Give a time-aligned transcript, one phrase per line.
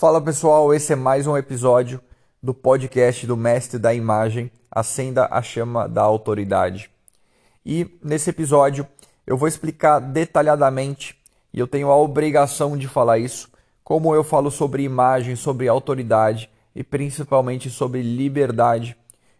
[0.00, 2.00] Fala pessoal, esse é mais um episódio
[2.42, 6.90] do podcast do Mestre da Imagem, Acenda a Chama da Autoridade.
[7.66, 8.88] E nesse episódio
[9.26, 11.20] eu vou explicar detalhadamente,
[11.52, 13.50] e eu tenho a obrigação de falar isso,
[13.84, 18.96] como eu falo sobre imagem, sobre autoridade e principalmente sobre liberdade.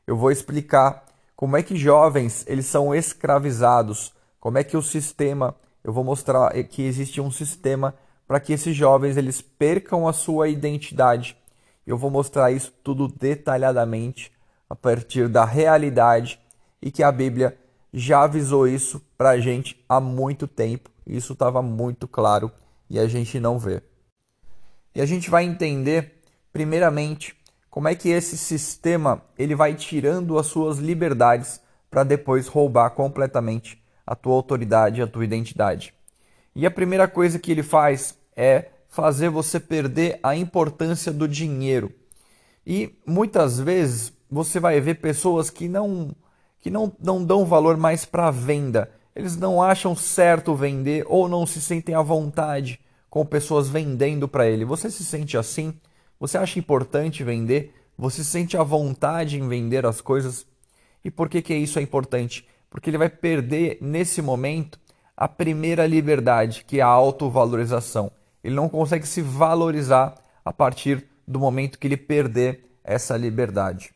[0.07, 5.57] Eu vou explicar como é que jovens eles são escravizados, como é que o sistema,
[5.83, 7.95] eu vou mostrar que existe um sistema
[8.31, 11.37] para que esses jovens eles percam a sua identidade.
[11.85, 14.31] Eu vou mostrar isso tudo detalhadamente
[14.69, 16.39] a partir da realidade
[16.81, 17.59] e que a Bíblia
[17.93, 20.91] já avisou isso para a gente há muito tempo.
[21.05, 22.53] Isso estava muito claro
[22.89, 23.83] e a gente não vê.
[24.95, 26.23] E a gente vai entender,
[26.53, 27.37] primeiramente,
[27.69, 33.83] como é que esse sistema ele vai tirando as suas liberdades para depois roubar completamente
[34.07, 35.93] a tua autoridade, a tua identidade.
[36.55, 41.93] E a primeira coisa que ele faz é fazer você perder a importância do dinheiro.
[42.67, 46.15] E muitas vezes você vai ver pessoas que não
[46.61, 48.91] que não, não dão valor mais para a venda.
[49.17, 54.47] Eles não acham certo vender ou não se sentem à vontade com pessoas vendendo para
[54.47, 54.65] ele.
[54.65, 55.75] Você se sente assim?
[56.19, 57.75] Você acha importante vender?
[57.97, 60.47] Você se sente à vontade em vender as coisas?
[61.03, 62.47] E por que, que isso é importante?
[62.69, 64.79] Porque ele vai perder nesse momento
[65.17, 68.13] a primeira liberdade, que é a autovalorização.
[68.43, 73.93] Ele não consegue se valorizar a partir do momento que ele perder essa liberdade.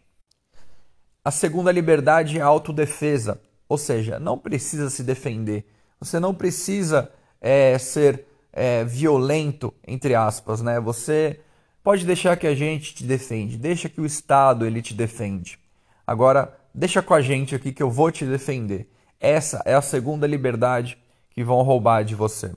[1.25, 5.67] A segunda liberdade é a autodefesa, ou seja, não precisa se defender.
[5.99, 10.79] Você não precisa é, ser é, violento, entre aspas, né?
[10.79, 11.41] Você
[11.83, 15.59] pode deixar que a gente te defende, deixa que o Estado ele te defende.
[16.07, 18.91] Agora, deixa com a gente aqui que eu vou te defender.
[19.19, 20.99] Essa é a segunda liberdade
[21.31, 22.53] que vão roubar de você.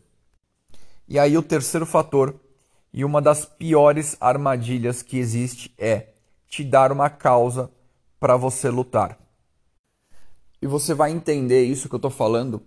[1.08, 2.36] E aí o terceiro fator
[2.92, 6.10] e uma das piores armadilhas que existe é
[6.48, 7.72] te dar uma causa
[8.20, 9.18] para você lutar.
[10.62, 12.62] E você vai entender isso que eu estou falando,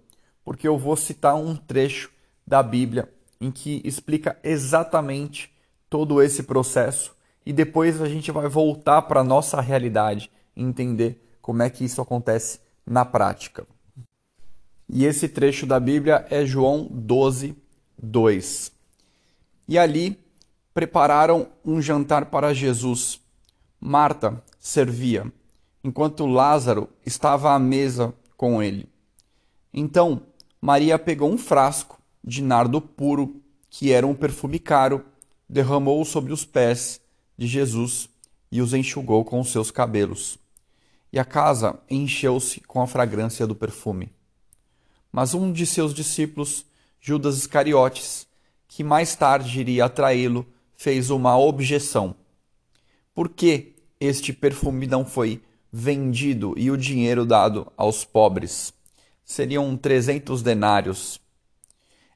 [0.45, 2.11] porque eu vou citar um trecho
[2.47, 5.53] da Bíblia em que explica exatamente
[5.89, 11.21] todo esse processo e depois a gente vai voltar para a nossa realidade e entender
[11.43, 13.67] como é que isso acontece na prática.
[14.89, 17.57] E esse trecho da Bíblia é João 12,
[18.03, 18.73] 2.
[19.69, 20.19] E ali
[20.73, 23.21] prepararam um jantar para Jesus.
[23.81, 25.33] Marta servia,
[25.83, 28.89] enquanto Lázaro estava à mesa com ele.
[29.73, 30.23] Então
[30.61, 33.41] Maria pegou um frasco de nardo puro,
[33.71, 35.05] que era um perfume caro,
[35.49, 37.01] derramou-o sobre os pés
[37.37, 38.09] de Jesus
[38.53, 40.39] e os enxugou com os seus cabelos.
[41.13, 44.13] E a casa encheu-se com a fragrância do perfume.
[45.11, 46.65] Mas um de seus discípulos
[47.01, 48.27] Judas Iscariotes,
[48.69, 50.47] que mais tarde iria atraí-lo,
[50.77, 52.15] fez uma objeção.
[53.15, 58.73] Por que este perfume não foi vendido e o dinheiro dado aos pobres?
[59.25, 61.21] Seriam trezentos denários.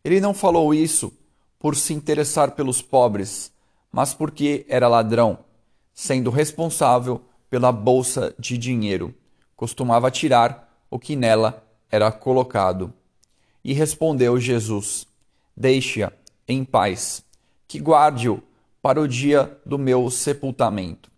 [0.04, 1.12] Ele não falou isso
[1.58, 3.50] por se interessar pelos pobres,
[3.90, 5.38] mas porque era ladrão,
[5.94, 9.14] sendo responsável pela bolsa de dinheiro.
[9.56, 12.92] Costumava tirar o que nela era colocado.
[13.64, 15.06] E respondeu Jesus:
[15.56, 16.12] Deixe-a
[16.46, 17.24] em paz,
[17.66, 18.42] que guarde-o
[18.82, 21.10] para o dia do meu sepultamento.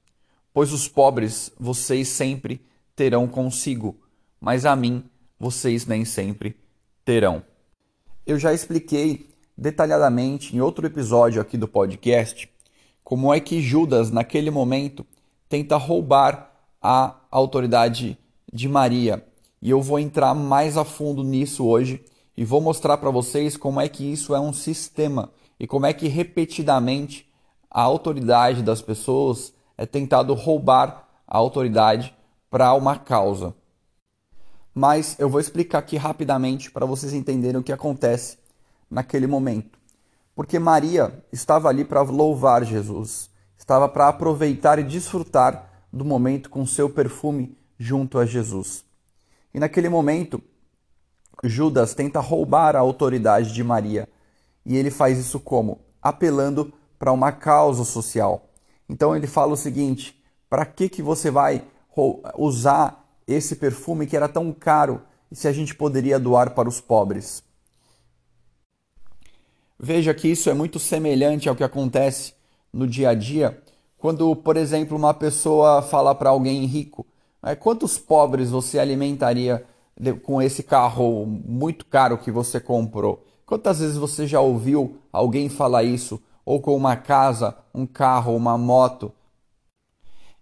[0.55, 2.65] Pois os pobres vocês sempre
[2.95, 3.97] terão consigo,
[4.41, 5.05] mas a mim
[5.39, 6.57] vocês nem sempre
[7.05, 7.43] terão.
[8.25, 9.29] Eu já expliquei
[9.59, 12.49] detalhadamente em outro episódio aqui do podcast
[13.03, 15.07] como é que Judas, naquele momento,
[15.49, 16.53] tenta roubar
[16.83, 18.19] a autoridade
[18.53, 19.25] de Maria.
[19.63, 22.05] E eu vou entrar mais a fundo nisso hoje
[22.37, 25.93] e vou mostrar para vocês como é que isso é um sistema e como é
[25.93, 27.27] que repetidamente
[27.71, 32.15] a autoridade das pessoas é tentado roubar a autoridade
[32.51, 33.55] para uma causa.
[34.75, 38.39] Mas eu vou explicar aqui rapidamente para vocês entenderem o que acontece
[38.91, 39.79] naquele momento.
[40.35, 46.67] Porque Maria estava ali para louvar Jesus, estava para aproveitar e desfrutar do momento com
[46.67, 48.85] seu perfume junto a Jesus.
[49.55, 50.43] E naquele momento,
[51.45, 54.09] Judas tenta roubar a autoridade de Maria.
[54.65, 55.81] E ele faz isso como?
[56.03, 58.49] Apelando para uma causa social.
[58.89, 61.63] Então ele fala o seguinte: para que, que você vai
[62.37, 65.03] usar esse perfume que era tão caro
[65.33, 67.43] se a gente poderia doar para os pobres?
[69.79, 72.35] Veja que isso é muito semelhante ao que acontece
[72.73, 73.63] no dia a dia
[73.99, 77.07] quando, por exemplo, uma pessoa fala para alguém rico:
[77.59, 79.65] quantos pobres você alimentaria
[80.23, 83.25] com esse carro muito caro que você comprou?
[83.45, 86.21] Quantas vezes você já ouviu alguém falar isso?
[86.47, 89.13] ou com uma casa, um carro, uma moto.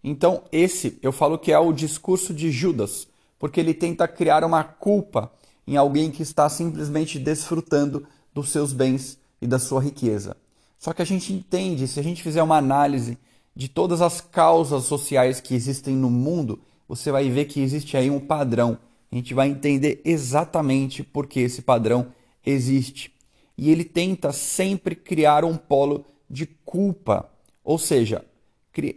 [0.02, 3.08] Então, esse eu falo que é o discurso de Judas,
[3.38, 5.32] porque ele tenta criar uma culpa
[5.66, 10.36] em alguém que está simplesmente desfrutando dos seus bens e da sua riqueza.
[10.78, 13.16] Só que a gente entende, se a gente fizer uma análise
[13.56, 18.10] de todas as causas sociais que existem no mundo, você vai ver que existe aí
[18.10, 18.76] um padrão.
[19.14, 22.08] A gente vai entender exatamente por que esse padrão
[22.44, 23.14] existe.
[23.56, 27.31] E ele tenta sempre criar um polo de culpa,
[27.62, 28.25] ou seja,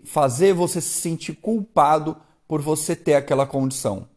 [0.05, 2.17] fazer você se sentir culpado
[2.47, 4.07] por você ter aquela condição.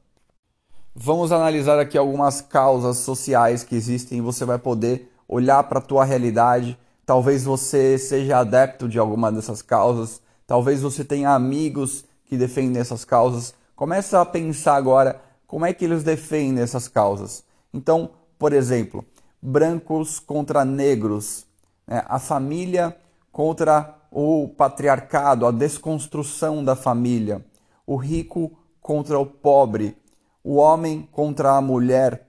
[0.94, 5.82] Vamos analisar aqui algumas causas sociais que existem e você vai poder olhar para a
[5.82, 6.79] tua realidade.
[7.05, 13.05] Talvez você seja adepto de alguma dessas causas, talvez você tenha amigos que defendem essas
[13.05, 13.53] causas.
[13.76, 17.43] Começa a pensar agora como é que eles defendem essas causas.
[17.75, 19.05] Então, por exemplo,
[19.43, 21.44] brancos contra negros,
[21.85, 22.05] né?
[22.06, 22.97] a família
[23.32, 27.44] contra o patriarcado, a desconstrução da família,
[27.85, 29.97] o rico contra o pobre,
[30.44, 32.29] o homem contra a mulher,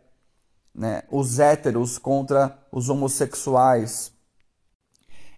[0.74, 1.03] né?
[1.12, 4.12] os héteros contra os homossexuais.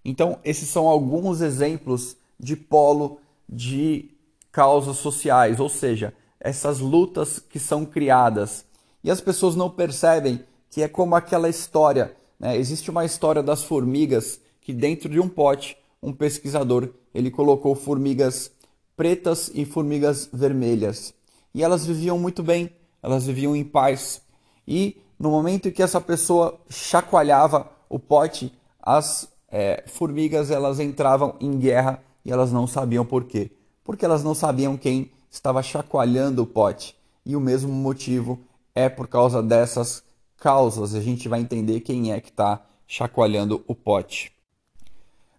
[0.06, 3.20] Então, esses são alguns exemplos de polo
[3.50, 4.10] de
[4.54, 8.66] causas sociais, ou seja, essas lutas que são criadas.
[9.02, 12.14] E as pessoas não percebem que é como aquela história.
[12.38, 12.58] Né?
[12.58, 18.52] Existe uma história das formigas que dentro de um pote, um pesquisador ele colocou formigas
[18.96, 21.14] pretas e formigas vermelhas.
[21.54, 22.70] E elas viviam muito bem,
[23.02, 24.22] elas viviam em paz.
[24.68, 28.52] E no momento em que essa pessoa chacoalhava o pote,
[28.82, 33.52] as é, formigas elas entravam em guerra e elas não sabiam por quê.
[33.84, 36.96] Porque elas não sabiam quem estava chacoalhando o pote.
[37.26, 38.40] E o mesmo motivo
[38.76, 40.04] é por causa dessas
[40.38, 40.94] causas.
[40.94, 44.32] A gente vai entender quem é que está chacoalhando o pote.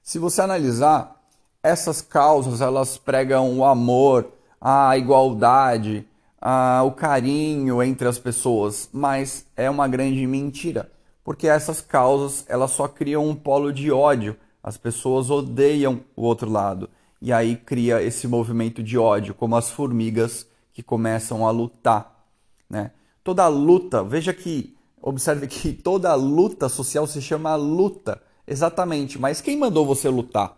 [0.03, 1.23] Se você analisar,
[1.63, 6.07] essas causas elas pregam o amor, a igualdade,
[6.41, 10.93] a, o carinho entre as pessoas, mas é uma grande mentira
[11.25, 14.37] porque essas causas elas só criam um polo de ódio.
[14.63, 16.89] As pessoas odeiam o outro lado
[17.25, 22.23] e aí cria esse movimento de ódio, como as formigas que começam a lutar,
[22.69, 22.91] né?
[23.25, 29.19] Toda luta, veja que observe que toda luta social se chama luta, exatamente.
[29.19, 30.55] Mas quem mandou você lutar?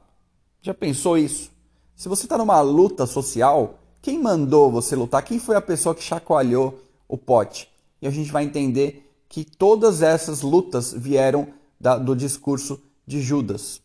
[0.60, 1.52] Já pensou isso?
[1.94, 5.22] Se você está numa luta social, quem mandou você lutar?
[5.22, 7.70] Quem foi a pessoa que chacoalhou o pote?
[8.02, 11.46] E a gente vai entender que todas essas lutas vieram
[11.80, 13.80] da, do discurso de Judas,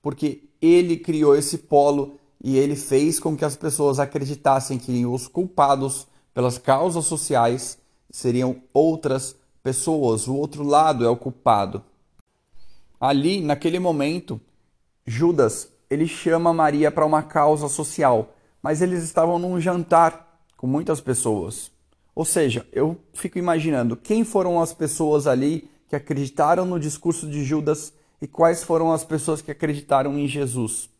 [0.00, 5.28] porque ele criou esse polo e ele fez com que as pessoas acreditassem que os
[5.28, 7.78] culpados pelas causas sociais
[8.10, 11.84] seriam outras pessoas, o outro lado é o culpado.
[12.98, 14.40] Ali, naquele momento,
[15.06, 21.00] Judas, ele chama Maria para uma causa social, mas eles estavam num jantar com muitas
[21.00, 21.70] pessoas.
[22.14, 27.42] Ou seja, eu fico imaginando quem foram as pessoas ali que acreditaram no discurso de
[27.42, 30.90] Judas e quais foram as pessoas que acreditaram em Jesus.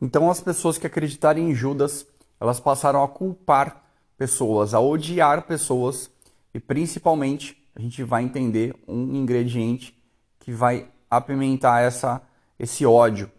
[0.00, 2.06] Então, as pessoas que acreditaram em Judas,
[2.40, 3.84] elas passaram a culpar
[4.16, 6.10] pessoas, a odiar pessoas
[6.54, 9.96] e principalmente a gente vai entender um ingrediente
[10.40, 12.22] que vai apimentar essa,
[12.58, 13.30] esse ódio.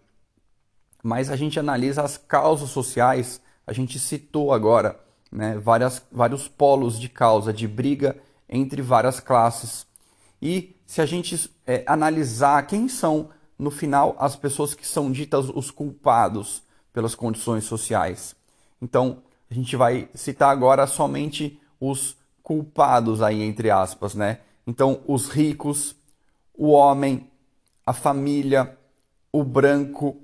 [1.02, 4.98] Mas a gente analisa as causas sociais, a gente citou agora
[5.30, 8.16] né, várias, vários polos de causa, de briga
[8.48, 9.86] entre várias classes.
[10.40, 15.48] E se a gente é, analisar quem são, no final, as pessoas que são ditas
[15.48, 18.34] os culpados pelas condições sociais.
[18.80, 24.40] Então, a gente vai citar agora somente os culpados aí, entre aspas, né?
[24.66, 25.94] Então, os ricos,
[26.54, 27.30] o homem,
[27.86, 28.76] a família,
[29.32, 30.16] o branco,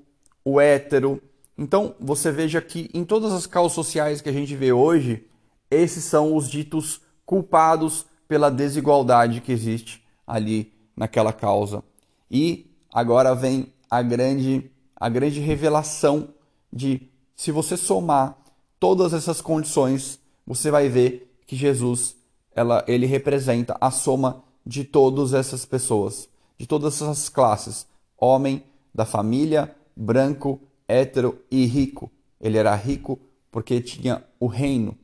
[0.43, 1.21] o hétero,
[1.61, 5.27] então, você veja que em todas as causas sociais que a gente vê hoje,
[5.69, 11.83] esses são os ditos culpados pela desigualdade que existe ali naquela causa.
[12.31, 16.29] E agora vem a grande, a grande revelação
[16.71, 18.37] de se você somar
[18.79, 22.15] todas essas condições, você vai ver que Jesus
[22.53, 26.27] ela, ele representa a soma de todas essas pessoas,
[26.57, 32.11] de todas essas classes: homem, da família, branco, hétero e rico.
[32.39, 33.19] Ele era rico
[33.51, 34.97] porque tinha o reino.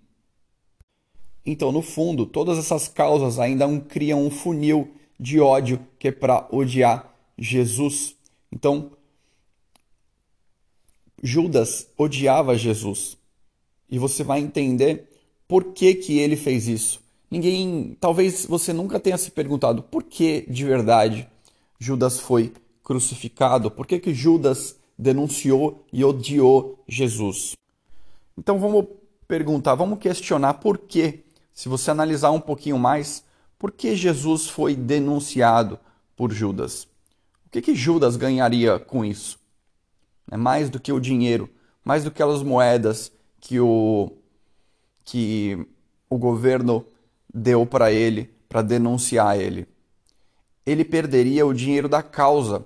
[1.45, 6.47] Então, no fundo, todas essas causas ainda criam um funil de ódio que é para
[6.51, 8.15] odiar Jesus.
[8.51, 8.91] Então,
[11.21, 13.17] Judas odiava Jesus.
[13.89, 15.09] E você vai entender
[15.47, 17.01] por que, que ele fez isso.
[17.29, 21.27] Ninguém, talvez você nunca tenha se perguntado por que de verdade
[21.79, 23.71] Judas foi crucificado?
[23.71, 27.53] Por que, que Judas denunciou e odiou Jesus?
[28.37, 28.85] Então vamos
[29.27, 31.23] perguntar, vamos questionar por que,
[31.53, 33.23] se você analisar um pouquinho mais,
[33.57, 35.79] por que Jesus foi denunciado
[36.15, 36.87] por Judas?
[37.55, 39.39] Que, que Judas ganharia com isso?
[40.29, 41.50] É mais do que o dinheiro,
[41.85, 44.12] mais do que aquelas moedas que o,
[45.05, 45.65] que
[46.09, 46.85] o governo
[47.33, 49.69] deu para ele, para denunciar ele.
[50.65, 52.65] Ele perderia o dinheiro da causa,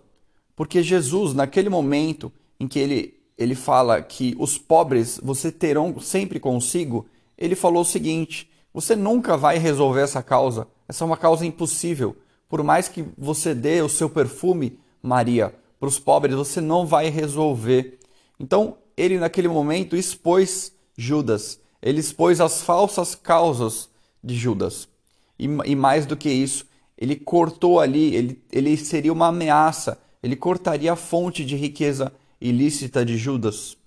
[0.56, 6.40] porque Jesus, naquele momento em que ele ele fala que os pobres você terão sempre
[6.40, 7.06] consigo,
[7.38, 10.68] ele falou o seguinte: você nunca vai resolver essa causa.
[10.88, 12.18] Essa é uma causa impossível.
[12.50, 17.10] Por mais que você dê o seu perfume, Maria, para os pobres, você não vai
[17.10, 18.00] resolver.
[18.40, 21.62] Então, ele naquele momento expôs Judas.
[21.82, 23.88] Ele expôs as falsas causas
[24.22, 24.90] de Judas.
[25.38, 26.66] E, e mais do que isso,
[26.98, 29.98] ele cortou ali, ele, ele seria uma ameaça.
[30.22, 33.78] Ele cortaria a fonte de riqueza ilícita de Judas.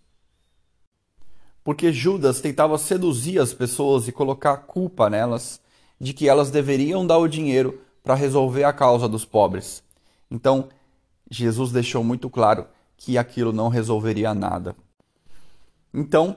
[1.65, 5.61] Porque Judas tentava seduzir as pessoas e colocar a culpa nelas
[6.01, 9.83] de que elas deveriam dar o dinheiro para resolver a causa dos pobres.
[10.31, 10.69] Então,
[11.31, 12.67] Jesus deixou muito claro
[12.97, 14.75] que aquilo não resolveria nada.
[15.93, 16.37] Então,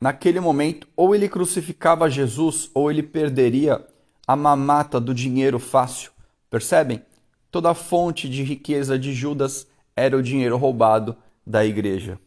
[0.00, 3.84] naquele momento, ou ele crucificava Jesus ou ele perderia
[4.26, 6.12] a mamata do dinheiro fácil.
[6.48, 7.02] Percebem?
[7.50, 12.18] Toda a fonte de riqueza de Judas era o dinheiro roubado da igreja.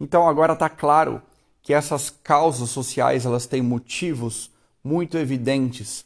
[0.00, 1.22] Então agora está claro
[1.62, 4.50] que essas causas sociais elas têm motivos
[4.82, 6.04] muito evidentes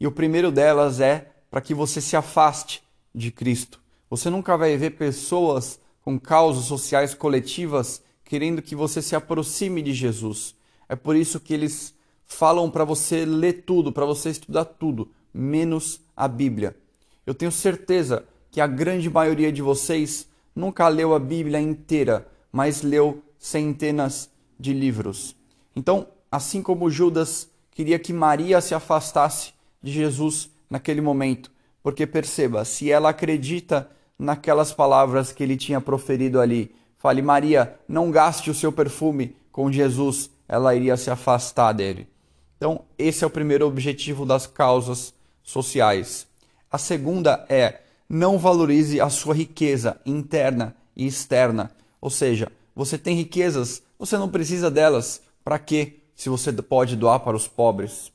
[0.00, 2.82] e o primeiro delas é para que você se afaste
[3.14, 3.80] de Cristo.
[4.10, 9.92] Você nunca vai ver pessoas com causas sociais coletivas querendo que você se aproxime de
[9.92, 10.54] Jesus.
[10.88, 11.94] É por isso que eles
[12.26, 16.76] falam para você ler tudo, para você estudar tudo, menos a Bíblia.
[17.24, 22.82] Eu tenho certeza que a grande maioria de vocês nunca leu a Bíblia inteira, mas
[22.82, 25.36] leu centenas de livros.
[25.74, 29.52] Então, assim como Judas queria que Maria se afastasse
[29.82, 31.50] de Jesus naquele momento,
[31.82, 38.10] porque perceba, se ela acredita naquelas palavras que ele tinha proferido ali, fale Maria, não
[38.10, 42.08] gaste o seu perfume com Jesus, ela iria se afastar dele.
[42.56, 46.26] Então, esse é o primeiro objetivo das causas sociais.
[46.70, 51.70] A segunda é não valorize a sua riqueza interna e externa.
[52.00, 55.20] Ou seja, você tem riquezas, você não precisa delas.
[55.44, 56.00] Para quê?
[56.14, 58.12] Se você pode doar para os pobres.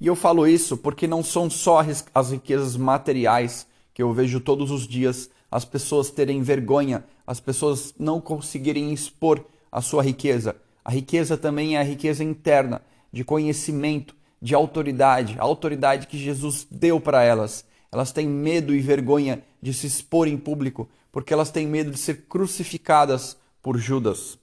[0.00, 4.70] E eu falo isso porque não são só as riquezas materiais que eu vejo todos
[4.70, 10.56] os dias as pessoas terem vergonha, as pessoas não conseguirem expor a sua riqueza.
[10.84, 16.66] A riqueza também é a riqueza interna, de conhecimento, de autoridade, a autoridade que Jesus
[16.70, 17.64] deu para elas.
[17.90, 21.98] Elas têm medo e vergonha de se expor em público, porque elas têm medo de
[21.98, 24.38] ser crucificadas por Judas.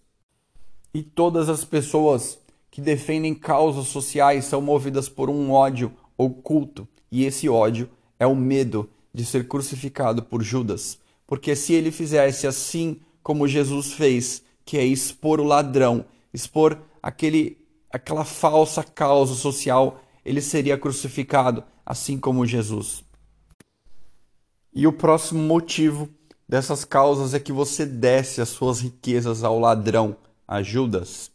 [0.94, 2.40] E todas as pessoas
[2.76, 7.90] que defendem causas sociais são movidas por um ódio oculto, e esse ódio
[8.20, 11.00] é o medo de ser crucificado por Judas.
[11.26, 16.04] Porque se ele fizesse assim como Jesus fez, que é expor o ladrão,
[16.34, 17.58] expor aquele
[17.90, 23.06] aquela falsa causa social, ele seria crucificado assim como Jesus.
[24.74, 26.10] E o próximo motivo
[26.46, 31.34] dessas causas é que você desse as suas riquezas ao ladrão, a Judas.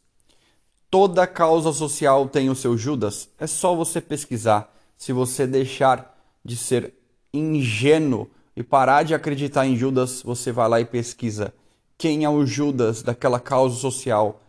[0.90, 3.28] Toda causa social tem o seu Judas.
[3.38, 4.75] É só você pesquisar.
[4.97, 6.94] Se você deixar de ser
[7.32, 11.54] ingênuo e parar de acreditar em Judas, você vai lá e pesquisa
[12.00, 14.40] quem é o Judas daquela causa social.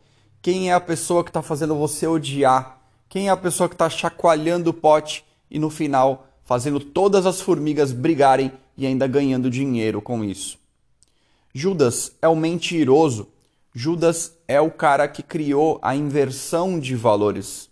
[0.42, 2.80] Quem é a pessoa que está fazendo você odiar?
[3.10, 7.42] Quem é a pessoa que está chacoalhando o pote e no final fazendo todas as
[7.42, 10.58] formigas brigarem e ainda ganhando dinheiro com isso.
[11.54, 13.28] Judas é o mentiroso.
[13.74, 17.70] Judas é o cara que criou a inversão de valores.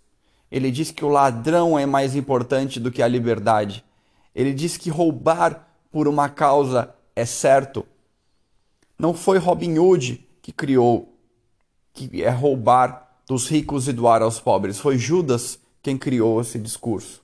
[0.50, 3.84] Ele diz que o ladrão é mais importante do que a liberdade.
[4.34, 7.86] Ele diz que roubar por uma causa é certo.
[8.98, 11.10] Não foi Robin Hood que criou
[11.92, 14.78] que é roubar dos ricos e doar aos pobres.
[14.78, 17.22] Foi Judas quem criou esse discurso.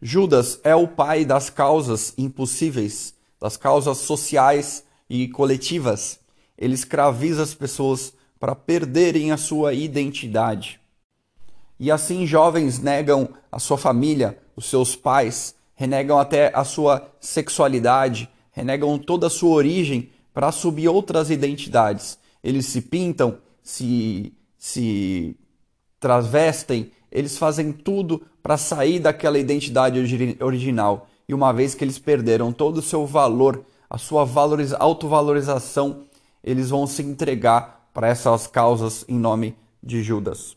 [0.00, 6.18] Judas é o pai das causas impossíveis, das causas sociais e coletivas.
[6.60, 10.78] Ele escraviza as pessoas para perderem a sua identidade.
[11.78, 18.28] E assim jovens negam a sua família, os seus pais, renegam até a sua sexualidade,
[18.52, 22.18] renegam toda a sua origem para assumir outras identidades.
[22.44, 25.34] Eles se pintam, se, se
[25.98, 29.98] travestem, eles fazem tudo para sair daquela identidade
[30.40, 31.08] original.
[31.26, 36.04] E uma vez que eles perderam todo o seu valor a sua valoriza autovalorização,
[36.42, 40.56] eles vão se entregar para essas causas em nome de Judas.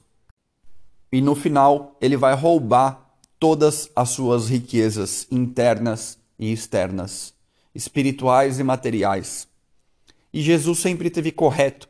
[1.12, 7.34] E no final, ele vai roubar todas as suas riquezas internas e externas,
[7.76, 9.48] espirituais e materiais.
[10.34, 11.88] E Jesus sempre teve correto.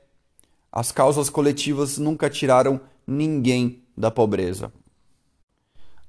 [0.71, 4.73] As causas coletivas nunca tiraram ninguém da pobreza.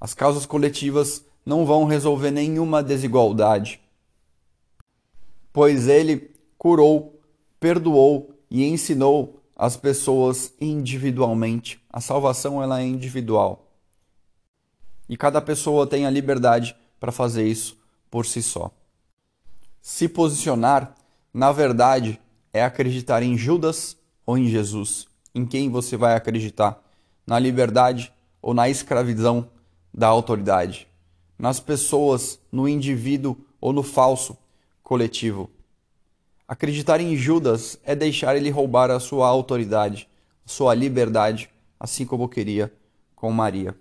[0.00, 3.80] As causas coletivas não vão resolver nenhuma desigualdade,
[5.52, 7.13] pois ele curou,
[7.64, 11.80] perdoou e ensinou as pessoas individualmente.
[11.88, 13.72] A salvação ela é individual.
[15.08, 17.78] E cada pessoa tem a liberdade para fazer isso
[18.10, 18.70] por si só.
[19.80, 20.94] Se posicionar,
[21.32, 22.20] na verdade,
[22.52, 25.08] é acreditar em Judas ou em Jesus.
[25.34, 26.84] Em quem você vai acreditar?
[27.26, 29.48] Na liberdade ou na escravidão
[29.90, 30.86] da autoridade?
[31.38, 34.36] Nas pessoas, no indivíduo ou no falso
[34.82, 35.48] coletivo?
[36.54, 40.08] Acreditar em Judas é deixar ele roubar a sua autoridade,
[40.46, 42.72] a sua liberdade, assim como queria
[43.16, 43.74] com Maria.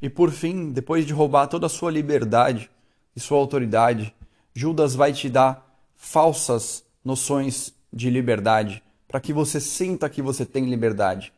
[0.00, 2.70] E por fim, depois de roubar toda a sua liberdade
[3.14, 4.14] e sua autoridade,
[4.54, 10.64] Judas vai te dar falsas noções de liberdade para que você sinta que você tem
[10.64, 11.34] liberdade.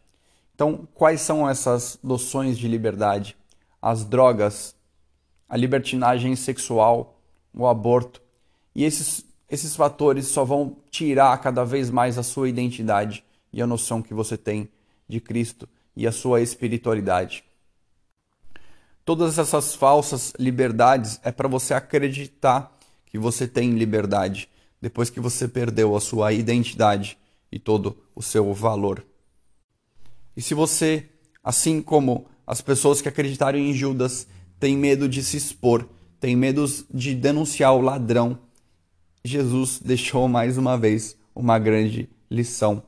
[0.55, 3.37] Então, quais são essas noções de liberdade?
[3.83, 4.77] As drogas,
[5.49, 7.19] a libertinagem sexual,
[7.53, 8.23] o aborto.
[8.77, 13.67] E esses esses fatores só vão tirar cada vez mais a sua identidade e a
[13.67, 14.69] noção que você tem
[15.09, 17.45] de Cristo e a sua espiritualidade.
[19.05, 22.77] Todas essas falsas liberdades é para você acreditar
[23.07, 24.49] que você tem liberdade
[24.81, 27.17] depois que você perdeu a sua identidade
[27.51, 29.07] e todo o seu valor.
[30.37, 31.09] E se você,
[31.43, 34.27] assim como as pessoas que acreditaram em Judas,
[34.59, 35.89] tem medo de se expor,
[36.21, 38.39] tem medo de denunciar o ladrão,
[39.27, 42.83] Jesus deixou mais uma vez uma grande lição.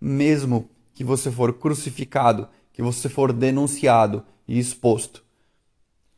[0.00, 5.24] Mesmo que você for crucificado, que você for denunciado e exposto,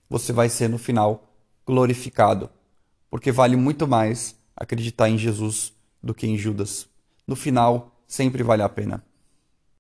[0.09, 1.29] você vai ser no final
[1.67, 2.49] glorificado,
[3.11, 6.89] porque vale muito mais acreditar em Jesus do que em Judas.
[7.27, 9.05] No final, sempre vale a pena.